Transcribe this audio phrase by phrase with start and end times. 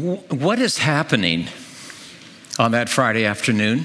[0.00, 1.46] What is happening
[2.58, 3.84] on that Friday afternoon?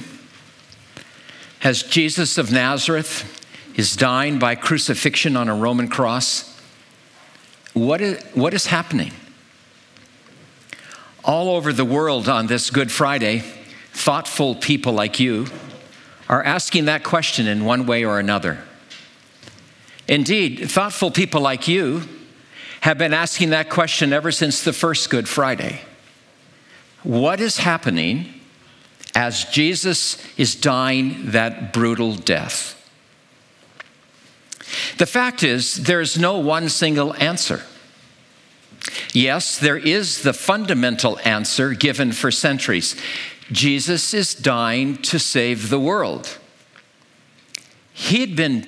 [1.61, 3.43] As Jesus of Nazareth
[3.75, 6.58] is dying by crucifixion on a Roman cross,
[7.74, 9.12] what is, what is happening?
[11.25, 13.39] All over the world on this Good Friday,
[13.91, 15.47] thoughtful people like you
[16.29, 18.59] are asking that question in one way or another.
[20.07, 22.04] Indeed, thoughtful people like you
[22.79, 25.82] have been asking that question ever since the first Good Friday.
[27.05, 28.34] What is happening
[29.14, 32.72] as Jesus is dying that brutal death?
[34.98, 37.62] The fact is, there's no one single answer.
[39.14, 42.95] Yes, there is the fundamental answer given for centuries
[43.52, 46.40] Jesus is dying to save the world.
[47.94, 48.66] He had been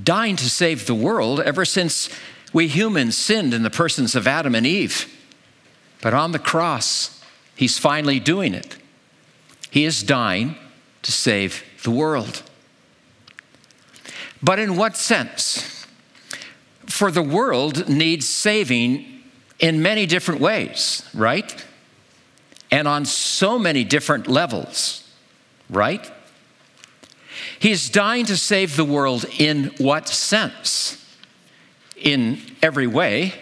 [0.00, 2.08] dying to save the world ever since
[2.52, 5.12] we humans sinned in the persons of Adam and Eve.
[6.00, 7.21] But on the cross,
[7.62, 8.76] he's finally doing it.
[9.70, 10.56] He is dying
[11.02, 12.42] to save the world.
[14.42, 15.86] But in what sense?
[16.86, 19.22] For the world needs saving
[19.60, 21.64] in many different ways, right?
[22.72, 25.08] And on so many different levels,
[25.70, 26.10] right?
[27.60, 30.98] He's dying to save the world in what sense?
[31.96, 33.34] In every way,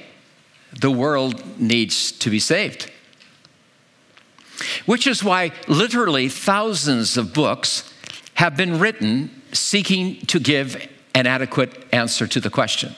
[0.79, 2.90] the world needs to be saved.
[4.87, 7.93] Which is why literally thousands of books
[8.35, 12.95] have been written seeking to give an adequate answer to the question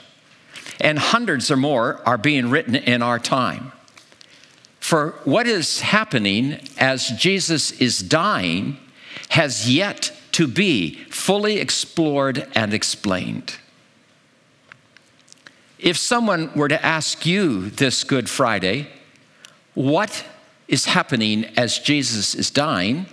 [0.83, 3.73] and hundreds or more are being written in our time.
[4.81, 8.77] For what is happening as Jesus is dying
[9.31, 13.57] has yet to be fully explored and explained.
[15.79, 18.89] If someone were to ask you this Good Friday,
[19.75, 20.25] what
[20.73, 23.07] is happening as Jesus is dying,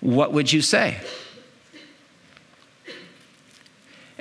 [0.00, 0.98] what would you say?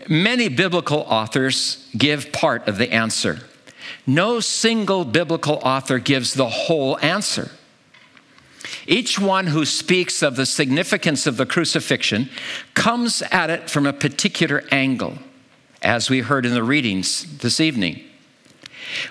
[0.07, 3.41] Many biblical authors give part of the answer.
[4.07, 7.51] No single biblical author gives the whole answer.
[8.87, 12.29] Each one who speaks of the significance of the crucifixion
[12.73, 15.19] comes at it from a particular angle,
[15.81, 18.08] as we heard in the readings this evening.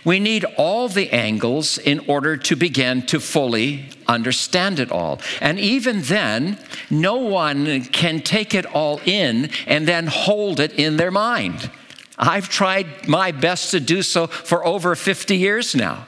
[0.05, 5.21] We need all the angles in order to begin to fully understand it all.
[5.41, 6.59] And even then,
[6.91, 11.71] no one can take it all in and then hold it in their mind.
[12.19, 16.07] I've tried my best to do so for over 50 years now.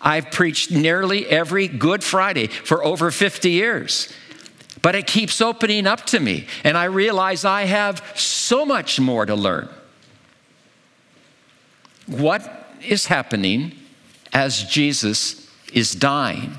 [0.00, 4.12] I've preached nearly every Good Friday for over 50 years.
[4.80, 9.26] But it keeps opening up to me, and I realize I have so much more
[9.26, 9.68] to learn.
[12.06, 13.72] What is happening
[14.32, 16.56] as Jesus is dying.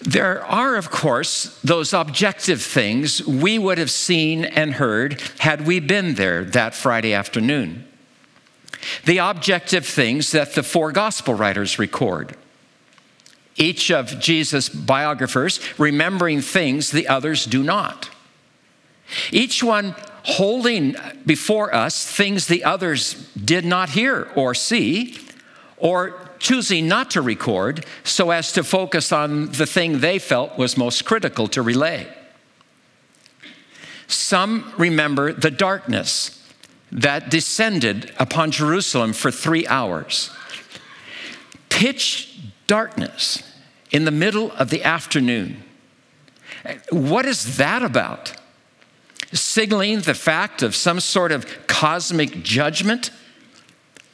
[0.00, 5.78] There are, of course, those objective things we would have seen and heard had we
[5.78, 7.86] been there that Friday afternoon.
[9.04, 12.36] The objective things that the four gospel writers record.
[13.56, 18.10] Each of Jesus' biographers remembering things the others do not.
[19.30, 20.96] Each one holding
[21.26, 25.18] before us things the others did not hear or see,
[25.76, 30.76] or choosing not to record so as to focus on the thing they felt was
[30.76, 32.06] most critical to relay.
[34.08, 36.38] Some remember the darkness
[36.90, 40.30] that descended upon Jerusalem for three hours.
[41.70, 43.42] Pitch darkness
[43.90, 45.62] in the middle of the afternoon.
[46.90, 48.34] What is that about?
[49.32, 53.10] Signaling the fact of some sort of cosmic judgment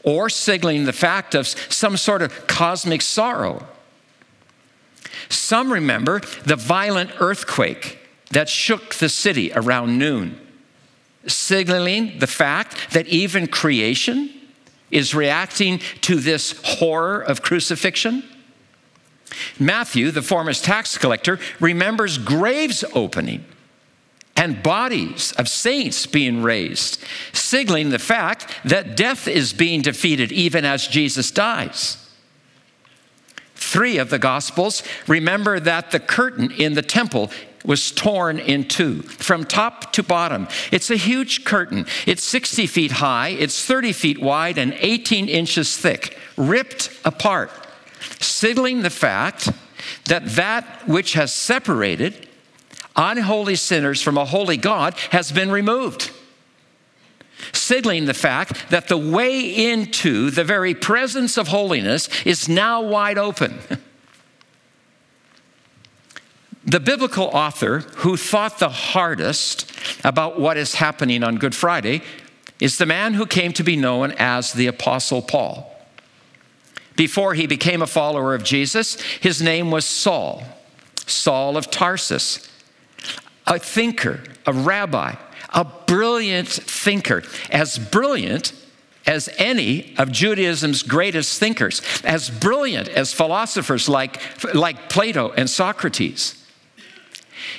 [0.04, 3.66] or signaling the fact of some sort of cosmic sorrow.
[5.28, 7.98] Some remember the violent earthquake
[8.30, 10.40] that shook the city around noon,
[11.26, 14.30] signaling the fact that even creation
[14.90, 18.22] is reacting to this horror of crucifixion.
[19.58, 23.44] Matthew, the former tax collector, remembers graves opening
[24.38, 27.02] and bodies of saints being raised,
[27.32, 32.08] signaling the fact that death is being defeated even as Jesus dies.
[33.56, 37.32] Three of the Gospels remember that the curtain in the temple
[37.64, 40.46] was torn in two from top to bottom.
[40.70, 41.84] It's a huge curtain.
[42.06, 47.50] It's 60 feet high, it's 30 feet wide, and 18 inches thick, ripped apart,
[48.20, 49.50] signaling the fact
[50.04, 52.27] that that which has separated
[52.98, 56.10] unholy sinners from a holy God has been removed.
[57.52, 63.16] signaling the fact that the way into the very presence of holiness is now wide
[63.16, 63.58] open.
[66.68, 69.72] The biblical author who thought the hardest
[70.04, 72.02] about what is happening on Good Friday
[72.60, 75.74] is the man who came to be known as the Apostle Paul.
[76.94, 80.42] Before he became a follower of Jesus, his name was Saul,
[81.06, 82.46] Saul of Tarsus,
[83.48, 85.14] a thinker, a rabbi,
[85.50, 88.52] a brilliant thinker, as brilliant
[89.06, 94.20] as any of Judaism's greatest thinkers, as brilliant as philosophers like,
[94.54, 96.46] like Plato and Socrates.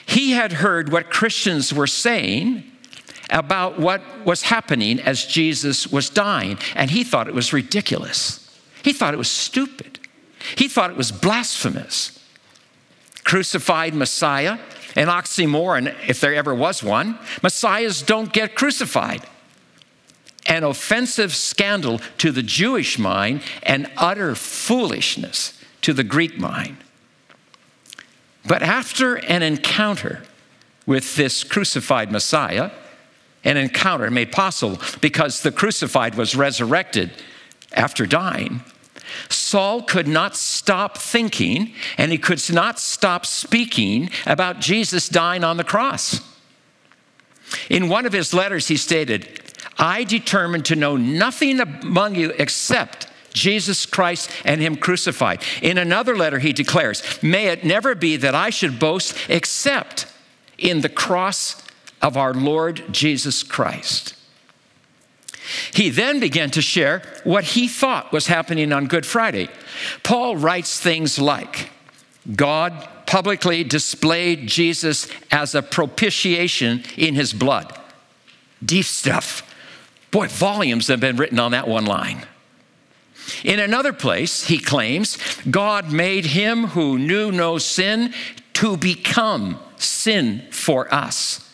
[0.05, 2.63] He had heard what Christians were saying
[3.31, 8.45] about what was happening as Jesus was dying, and he thought it was ridiculous.
[8.83, 9.99] He thought it was stupid.
[10.55, 12.23] He thought it was blasphemous.
[13.23, 14.59] Crucified Messiah,
[14.95, 17.17] an oxymoron if there ever was one.
[17.41, 19.23] Messiahs don't get crucified.
[20.45, 26.77] An offensive scandal to the Jewish mind and utter foolishness to the Greek mind.
[28.45, 30.23] But after an encounter
[30.85, 32.71] with this crucified Messiah,
[33.43, 37.11] an encounter made possible because the crucified was resurrected
[37.73, 38.61] after dying,
[39.29, 45.57] Saul could not stop thinking and he could not stop speaking about Jesus dying on
[45.57, 46.21] the cross.
[47.69, 49.41] In one of his letters, he stated,
[49.77, 55.41] I determined to know nothing among you except Jesus Christ and Him crucified.
[55.61, 60.07] In another letter, he declares, May it never be that I should boast except
[60.57, 61.61] in the cross
[62.01, 64.13] of our Lord Jesus Christ.
[65.73, 69.49] He then began to share what he thought was happening on Good Friday.
[70.03, 71.69] Paul writes things like
[72.35, 77.75] God publicly displayed Jesus as a propitiation in his blood.
[78.63, 79.43] Deep stuff.
[80.11, 82.25] Boy, volumes have been written on that one line.
[83.43, 85.17] In another place, he claims
[85.49, 88.13] God made him who knew no sin
[88.53, 91.48] to become sin for us.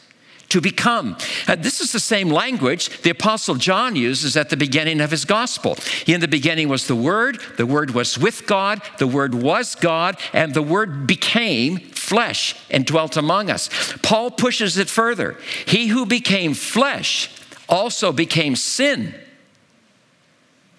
[0.56, 1.18] To become.
[1.50, 5.26] Uh, this is the same language the Apostle John uses at the beginning of his
[5.26, 5.76] gospel.
[6.08, 10.18] In the beginning was the Word, the Word was with God, the Word was God,
[10.32, 13.70] and the Word became flesh and dwelt among us.
[14.02, 15.36] Paul pushes it further.
[15.66, 17.30] He who became flesh
[17.68, 19.14] also became sin.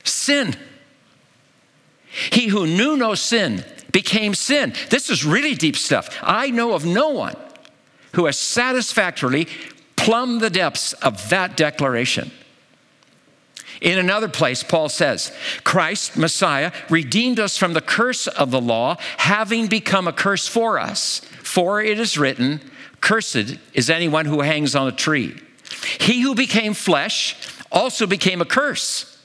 [0.05, 0.57] Sin.
[2.33, 3.63] He who knew no sin
[3.93, 4.73] became sin.
[4.89, 6.09] This is really deep stuff.
[6.23, 7.37] I know of no one
[8.13, 9.49] who has satisfactorily
[9.97, 12.31] plumbed the depths of that declaration.
[13.81, 15.33] In another place, Paul says,
[15.65, 20.79] Christ, Messiah, redeemed us from the curse of the law, having become a curse for
[20.79, 21.21] us.
[21.43, 22.61] For it is written,
[23.01, 25.41] Cursed is anyone who hangs on a tree.
[26.01, 27.37] He who became flesh
[27.71, 29.16] also became a curse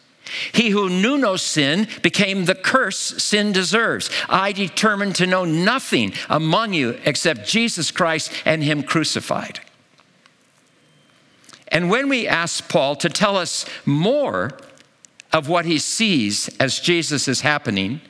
[0.54, 4.10] he who knew no sin became the curse sin deserves.
[4.30, 9.60] I determined to know nothing among you except Jesus Christ and Him crucified.
[11.72, 14.52] And when we ask Paul to tell us more
[15.32, 18.02] of what he sees as Jesus is happening,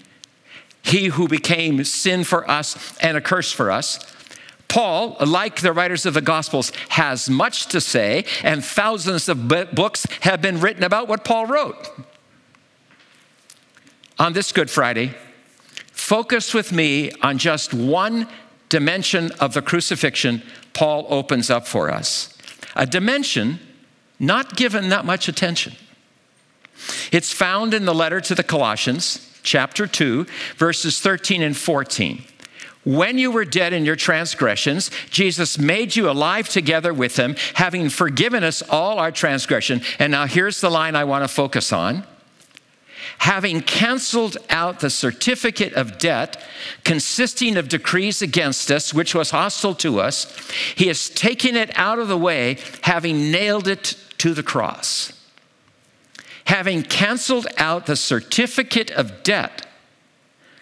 [0.81, 3.99] he who became sin for us and a curse for us,
[4.67, 10.07] Paul, like the writers of the Gospels, has much to say, and thousands of books
[10.21, 11.89] have been written about what Paul wrote
[14.21, 15.15] on this Good Friday,
[15.93, 18.27] focus with me on just one
[18.69, 20.43] dimension of the crucifixion
[20.75, 22.37] Paul opens up for us.
[22.75, 23.59] A dimension
[24.19, 25.73] not given that much attention.
[27.11, 32.23] It's found in the letter to the Colossians, chapter 2, verses 13 and 14.
[32.83, 37.89] When you were dead in your transgressions, Jesus made you alive together with him, having
[37.89, 39.81] forgiven us all our transgression.
[39.97, 42.05] And now here's the line I want to focus on
[43.19, 46.41] having canceled out the certificate of debt
[46.83, 50.35] consisting of decrees against us, which was hostile to us,
[50.75, 55.13] he has taken it out of the way, having nailed it to the cross.
[56.45, 59.67] Having canceled out the certificate of debt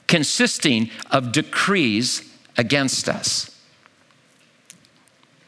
[0.07, 2.23] consisting of decrees
[2.57, 3.55] against us.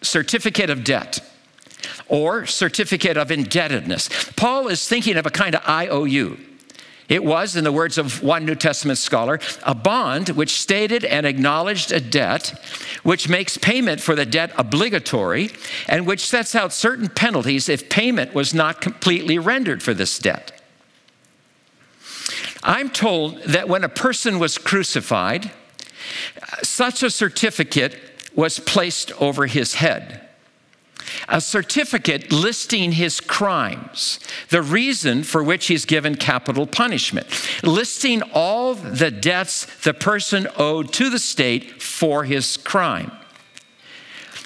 [0.02, 1.20] Certificate of debt
[2.08, 4.10] or certificate of indebtedness.
[4.36, 6.38] Paul is thinking of a kind of IOU
[7.12, 11.26] it was, in the words of one New Testament scholar, a bond which stated and
[11.26, 12.58] acknowledged a debt,
[13.04, 15.50] which makes payment for the debt obligatory,
[15.90, 20.62] and which sets out certain penalties if payment was not completely rendered for this debt.
[22.64, 25.52] I'm told that when a person was crucified,
[26.64, 28.00] such a certificate
[28.36, 30.30] was placed over his head.
[31.28, 37.28] A certificate listing his crimes, the reason for which he's given capital punishment,
[37.64, 43.12] listing all the debts the person owed to the state for his crime.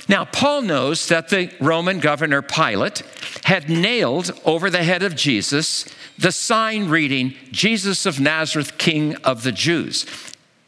[0.08, 3.02] Now, Paul knows that the Roman governor Pilate
[3.46, 5.86] had nailed over the head of Jesus
[6.18, 10.06] the sign reading, Jesus of Nazareth, King of the Jews.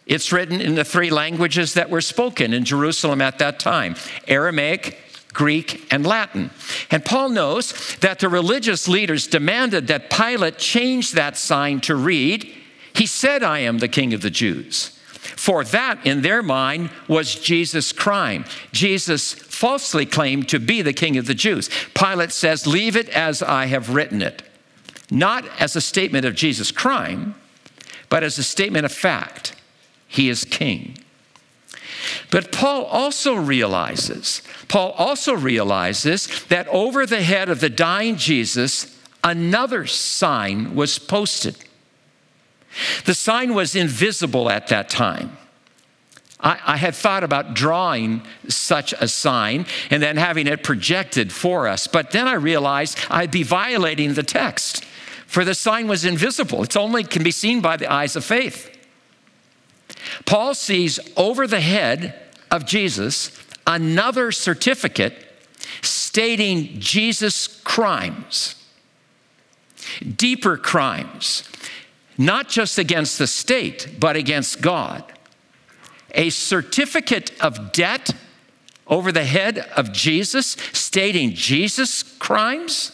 [0.06, 3.96] It's written in the three languages that were spoken in Jerusalem at that time
[4.28, 4.98] Aramaic,
[5.38, 6.50] Greek, and Latin.
[6.90, 12.52] And Paul knows that the religious leaders demanded that Pilate change that sign to read,
[12.92, 14.98] He said, I am the King of the Jews.
[15.14, 18.46] For that, in their mind, was Jesus' crime.
[18.72, 21.70] Jesus falsely claimed to be the King of the Jews.
[21.94, 24.42] Pilate says, Leave it as I have written it.
[25.12, 27.36] Not as a statement of Jesus' crime,
[28.10, 29.54] but as a statement of fact.
[30.08, 30.98] He is king.
[32.32, 38.96] But Paul also realizes, Paul also realizes that over the head of the dying Jesus,
[39.24, 41.58] another sign was posted.
[43.06, 45.38] The sign was invisible at that time.
[46.40, 51.68] I, I, had thought about drawing such a sign and then having it projected for
[51.68, 54.86] us, but then I realized I'd be violating the text,
[55.26, 56.64] for the sign was invisible.
[56.64, 58.77] It only can be seen by the eyes of faith.
[60.26, 62.14] Paul sees over the head
[62.50, 63.32] of Jesus
[63.66, 65.26] another certificate
[65.82, 68.56] stating Jesus' crimes,
[70.16, 71.44] deeper crimes
[72.18, 75.04] not just against the state, but against God.
[76.12, 78.14] A certificate of debt
[78.88, 82.94] over the head of Jesus, stating Jesus' crimes.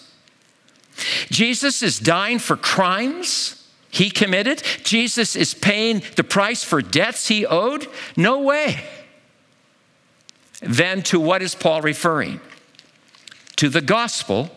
[1.29, 3.62] Jesus is dying for crimes
[3.93, 4.63] he committed.
[4.83, 7.85] Jesus is paying the price for debts he owed.
[8.17, 8.83] No way.
[10.61, 12.41] Then to what is Paul referring?
[13.57, 14.49] To the gospel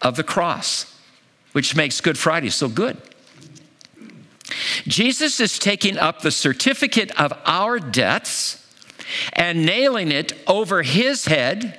[0.00, 0.98] of the cross,
[1.52, 2.96] which makes Good Friday so good.
[4.86, 8.66] Jesus is taking up the certificate of our debts
[9.34, 11.78] and nailing it over his head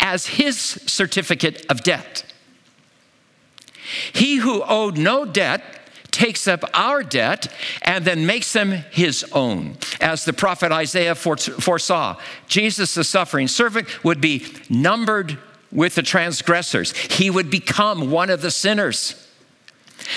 [0.00, 2.24] as his certificate of debt.
[4.12, 5.62] He who owed no debt
[6.16, 7.46] takes up our debt
[7.82, 9.76] and then makes them his own.
[10.00, 12.16] As the prophet Isaiah foresaw,
[12.48, 15.38] Jesus, the suffering servant, would be numbered
[15.70, 19.22] with the transgressors, he would become one of the sinners.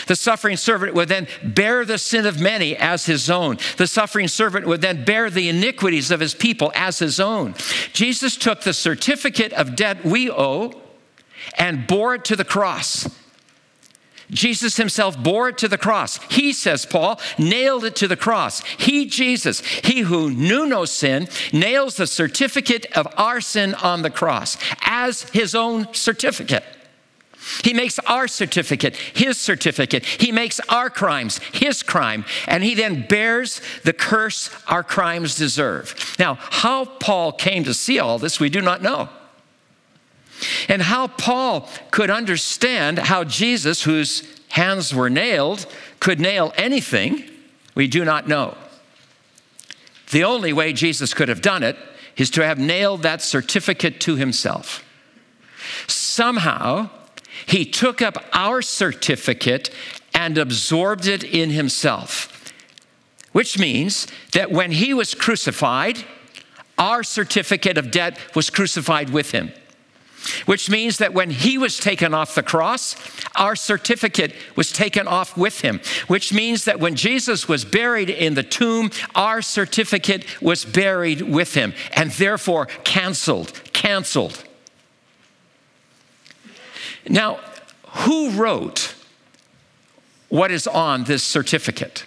[0.08, 3.58] The suffering servant would then bear the sin of many as his own.
[3.76, 7.56] The suffering servant would then bear the iniquities of his people as his own.
[7.92, 10.72] Jesus took the certificate of debt we owe
[11.58, 13.10] and bore it to the cross.
[14.32, 16.18] Jesus himself bore it to the cross.
[16.30, 18.62] He, says Paul, nailed it to the cross.
[18.62, 24.10] He, Jesus, he who knew no sin, nails the certificate of our sin on the
[24.10, 26.64] cross as his own certificate.
[27.64, 30.06] He makes our certificate his certificate.
[30.06, 32.26] He makes our crimes his crime.
[32.48, 36.16] And he then bears the curse our crimes deserve.
[36.20, 39.10] Now, how Paul came to see all this, we do not know.
[40.68, 45.66] And how Paul could understand how Jesus, whose hands were nailed,
[46.00, 47.24] could nail anything,
[47.76, 48.58] we do not know.
[50.12, 51.78] The only way Jesus could have done it
[52.18, 54.84] is to have nailed that certificate to himself.
[55.88, 56.90] Somehow,
[57.46, 59.70] he took up our certificate
[60.14, 62.52] and absorbed it in himself,
[63.32, 66.04] which means that when he was crucified,
[66.78, 69.52] our certificate of debt was crucified with him.
[70.46, 72.96] Which means that when he was taken off the cross,
[73.36, 75.82] our certificate was taken off with him.
[76.08, 81.54] Which means that when Jesus was buried in the tomb, our certificate was buried with
[81.54, 84.44] him and therefore canceled, canceled.
[87.08, 87.40] Now,
[87.88, 88.96] who wrote
[90.30, 92.06] what is on this certificate?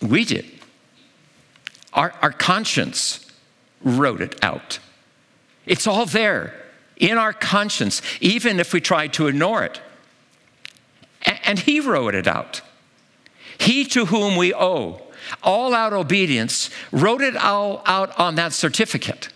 [0.00, 0.46] We did.
[1.92, 3.28] Our, our conscience
[3.82, 4.78] wrote it out.
[5.66, 6.54] It's all there
[6.96, 9.80] in our conscience, even if we try to ignore it.
[11.44, 12.62] And He wrote it out.
[13.58, 15.02] He to whom we owe
[15.42, 19.28] all out obedience wrote it all out on that certificate.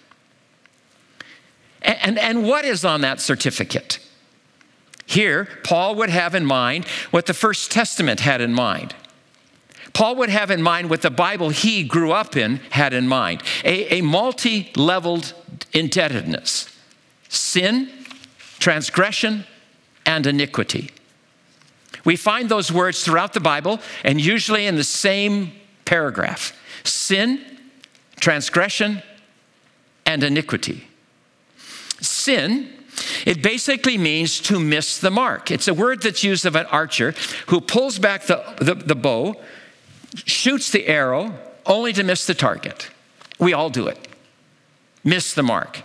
[1.82, 3.98] And, and what is on that certificate?
[5.06, 8.94] Here, Paul would have in mind what the First Testament had in mind.
[9.92, 13.42] Paul would have in mind what the Bible he grew up in had in mind
[13.64, 15.34] a, a multi leveled
[15.72, 16.76] indebtedness
[17.28, 17.88] sin,
[18.58, 19.44] transgression,
[20.04, 20.90] and iniquity.
[22.04, 25.52] We find those words throughout the Bible and usually in the same
[25.84, 27.40] paragraph sin,
[28.18, 29.02] transgression,
[30.06, 30.88] and iniquity.
[32.00, 32.68] sin,
[33.26, 35.50] it basically means to miss the mark.
[35.50, 37.14] It's a word that's used of an archer
[37.48, 39.36] who pulls back the, the, the bow,
[40.14, 41.34] shoots the arrow,
[41.66, 42.88] only to miss the target.
[43.38, 44.09] We all do it.
[45.04, 45.82] Miss the mark.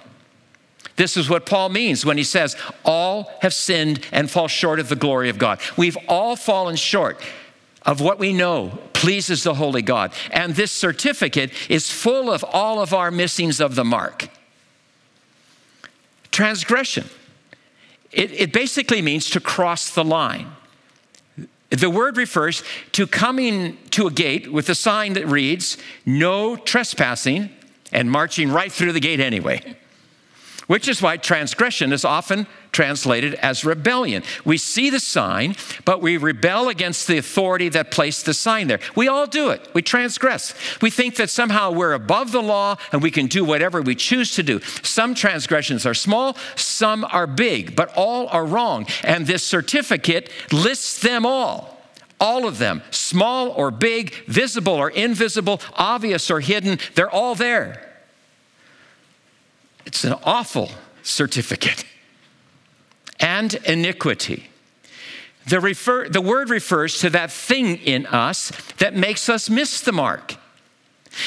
[0.95, 4.89] This is what Paul means when he says, All have sinned and fall short of
[4.89, 5.59] the glory of God.
[5.77, 7.21] We've all fallen short
[7.85, 10.13] of what we know pleases the Holy God.
[10.31, 14.29] And this certificate is full of all of our missings of the mark.
[16.31, 17.05] Transgression.
[18.11, 20.47] It, it basically means to cross the line.
[21.69, 27.49] The word refers to coming to a gate with a sign that reads, No trespassing,
[27.95, 29.75] and marching right through the gate anyway
[30.67, 34.23] which is why transgression is often translated as rebellion.
[34.43, 38.79] We see the sign, but we rebel against the authority that placed the sign there.
[38.95, 39.69] We all do it.
[39.73, 40.53] We transgress.
[40.81, 44.33] We think that somehow we're above the law and we can do whatever we choose
[44.35, 44.59] to do.
[44.81, 48.87] Some transgressions are small, some are big, but all are wrong.
[49.03, 51.74] And this certificate lists them all.
[52.19, 57.81] All of them, small or big, visible or invisible, obvious or hidden, they're all there.
[59.85, 60.71] It's an awful
[61.03, 61.85] certificate.
[63.19, 64.49] And iniquity.
[65.47, 69.91] The, refer, the word refers to that thing in us that makes us miss the
[69.91, 70.35] mark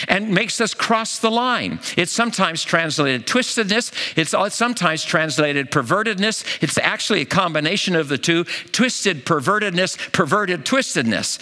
[0.08, 1.80] and makes us cross the line.
[1.96, 6.44] It's sometimes translated twistedness, it's sometimes translated pervertedness.
[6.62, 11.38] It's actually a combination of the two twisted pervertedness, perverted twistedness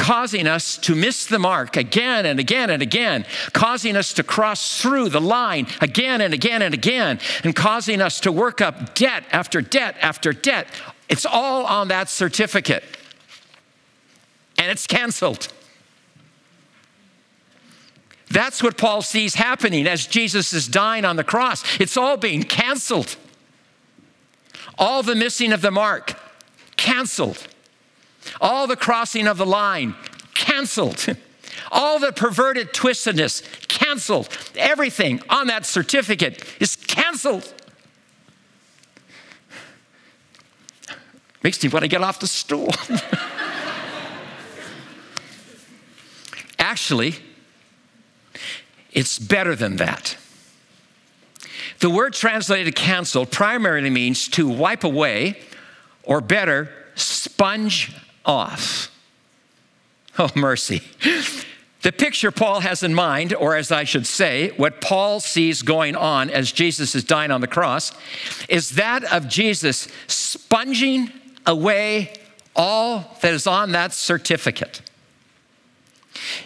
[0.00, 4.80] causing us to miss the mark again and again and again, causing us to cross
[4.80, 9.22] through the line again and again and again, and causing us to work up debt
[9.30, 10.66] after debt after debt.
[11.10, 12.82] It's all on that certificate.
[14.56, 15.52] And it's canceled.
[18.30, 21.64] That's what Paul sees happening as Jesus is dying on the cross.
[21.80, 23.16] It's all being canceled.
[24.78, 26.14] All the missing of the mark,
[26.76, 27.48] canceled.
[28.40, 29.94] All the crossing of the line,
[30.34, 31.06] canceled.
[31.72, 34.28] All the perverted twistedness, canceled.
[34.56, 37.52] Everything on that certificate is canceled.
[41.42, 42.70] Makes me want to get off the stool.
[46.58, 47.16] Actually,
[48.92, 50.16] it's better than that.
[51.80, 55.40] The word translated cancel primarily means to wipe away,
[56.02, 58.90] or better, sponge off.
[60.18, 60.82] Oh, mercy.
[61.82, 65.96] The picture Paul has in mind, or as I should say, what Paul sees going
[65.96, 67.92] on as Jesus is dying on the cross,
[68.48, 71.10] is that of Jesus sponging
[71.46, 72.12] away
[72.54, 74.82] all that is on that certificate.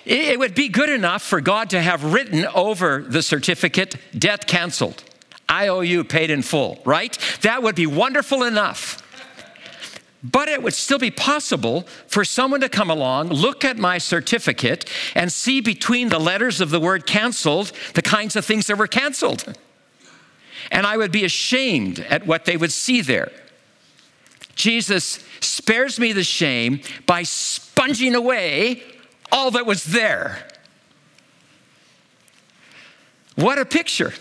[0.05, 5.03] It would be good enough for God to have written over the certificate, debt canceled,
[5.51, 7.17] IOU paid in full, right?
[7.43, 9.01] That would be wonderful enough.
[10.23, 14.89] But it would still be possible for someone to come along, look at my certificate,
[15.15, 18.87] and see between the letters of the word canceled the kinds of things that were
[18.87, 19.55] canceled.
[20.71, 23.31] And I would be ashamed at what they would see there.
[24.55, 28.83] Jesus spares me the shame by sponging away
[29.35, 30.47] all that was there.
[33.35, 34.15] What a picture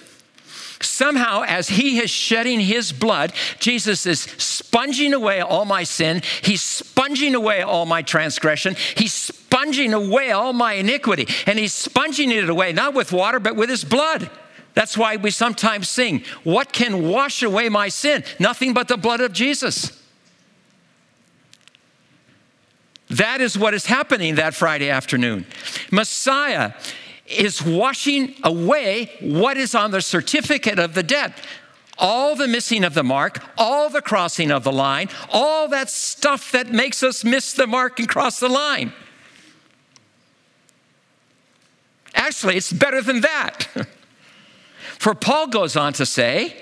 [0.82, 6.22] somehow, as he is shedding his blood, Jesus is sponging away all my sin.
[6.42, 8.76] He's sponging away all my transgression.
[8.96, 11.28] He's sponging away all my iniquity.
[11.46, 14.30] And he's sponging it away, not with water, but with his blood.
[14.74, 18.24] That's why we sometimes sing, What can wash away my sin?
[18.40, 20.03] Nothing but the blood of Jesus.
[23.14, 25.46] That is what is happening that Friday afternoon.
[25.92, 26.74] Messiah
[27.28, 31.34] is washing away what is on the certificate of the debt.
[32.00, 36.52] All the missing of the mark, all the crossing of the line, all that stuff
[36.54, 38.92] that makes us miss the mark and cross the line.
[42.16, 43.68] Actually, it's better than that.
[44.98, 46.60] For Paul goes on to say,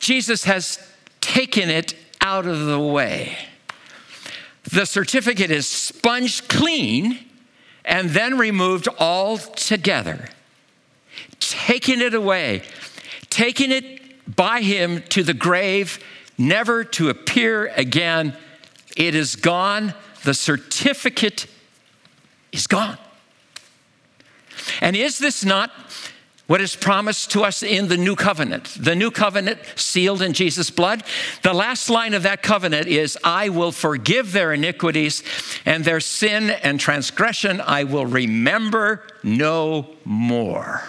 [0.00, 0.84] Jesus has
[1.20, 3.36] taken it out of the way.
[4.70, 7.18] The certificate is sponged clean
[7.84, 10.28] and then removed altogether,
[11.38, 12.62] taking it away,
[13.28, 15.98] taking it by him to the grave,
[16.38, 18.36] never to appear again.
[18.96, 19.94] It is gone.
[20.22, 21.46] The certificate
[22.52, 22.96] is gone.
[24.80, 25.70] And is this not
[26.46, 28.76] what is promised to us in the new covenant.
[28.78, 31.02] The new covenant sealed in Jesus' blood.
[31.42, 35.22] The last line of that covenant is I will forgive their iniquities
[35.64, 40.82] and their sin and transgression I will remember no more.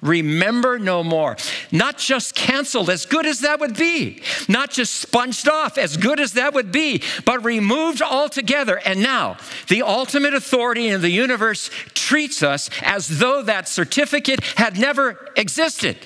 [0.00, 1.36] Remember no more.
[1.72, 4.22] Not just canceled, as good as that would be.
[4.48, 8.80] Not just sponged off, as good as that would be, but removed altogether.
[8.84, 14.78] And now, the ultimate authority in the universe treats us as though that certificate had
[14.78, 15.96] never existed.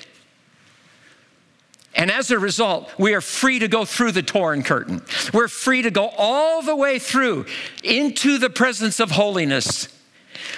[1.95, 5.03] And as a result, we are free to go through the torn curtain.
[5.31, 7.45] We're free to go all the way through
[7.83, 9.87] into the presence of holiness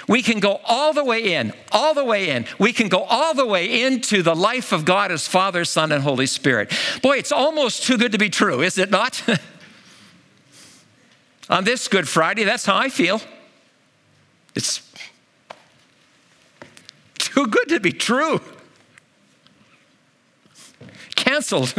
[0.08, 2.46] we can go all the way in, all the way in.
[2.58, 6.02] We can go all the way into the life of God as Father, Son, and
[6.02, 6.72] Holy Spirit.
[7.02, 9.22] Boy, it's almost too good to be true, is it not?
[11.48, 13.20] On this Good Friday, that's how I feel.
[14.54, 14.82] It's
[17.18, 18.40] too good to be true.
[21.14, 21.74] Canceled,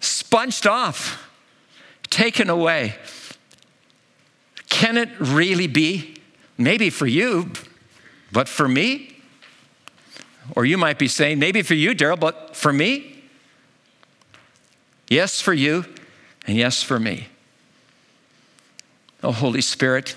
[0.00, 1.28] sponged off,
[2.10, 2.94] taken away.
[4.68, 6.17] Can it really be?
[6.58, 7.52] Maybe for you,
[8.32, 9.16] but for me?
[10.56, 13.22] Or you might be saying, maybe for you, Daryl, but for me?
[15.08, 15.84] Yes, for you,
[16.46, 17.28] and yes, for me.
[19.22, 20.16] Oh, Holy Spirit,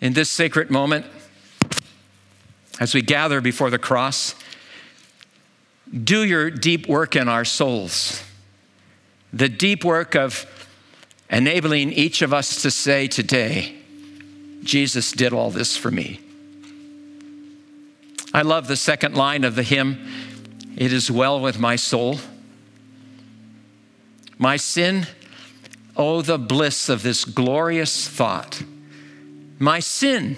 [0.00, 1.06] in this sacred moment,
[2.80, 4.34] as we gather before the cross,
[6.04, 8.22] do your deep work in our souls.
[9.32, 10.46] The deep work of
[11.30, 13.81] enabling each of us to say today,
[14.62, 16.20] Jesus did all this for me.
[18.34, 19.98] I love the second line of the hymn
[20.76, 22.18] It is well with my soul.
[24.38, 25.06] My sin,
[25.96, 28.62] oh, the bliss of this glorious thought.
[29.58, 30.36] My sin,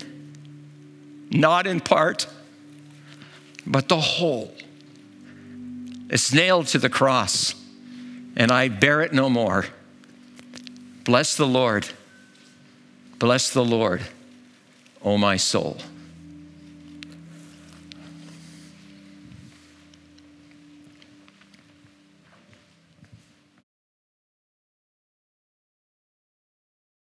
[1.31, 2.27] not in part,
[3.67, 4.53] but the whole,
[6.11, 7.55] is nailed to the cross,
[8.37, 9.67] and I bear it no more.
[11.05, 11.89] Bless the Lord.
[13.19, 14.03] Bless the Lord,
[15.03, 15.79] O my soul.